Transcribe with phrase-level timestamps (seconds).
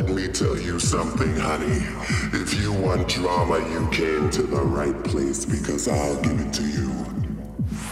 [0.00, 1.84] let me tell you something, honey.
[2.32, 6.62] If you want drama, you came to the right place because I'll give it to
[6.62, 7.04] you.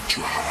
[0.09, 0.48] Drama.